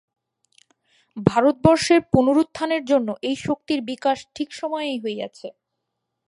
ভারতবর্ষের 1.17 1.99
পুনরুত্থানের 2.13 2.83
জন্য 2.85 3.09
এই 3.21 3.37
শক্তির 3.45 3.79
বিকাশ 3.81 4.17
ঠিক 4.35 4.49
সময়েই 4.51 4.97
হইয়াছে। 4.99 5.47